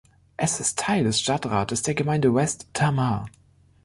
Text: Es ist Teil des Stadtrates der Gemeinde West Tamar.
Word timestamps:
Es 0.35 0.59
ist 0.59 0.79
Teil 0.79 1.03
des 1.03 1.19
Stadtrates 1.21 1.83
der 1.83 1.93
Gemeinde 1.93 2.33
West 2.33 2.65
Tamar. 2.73 3.29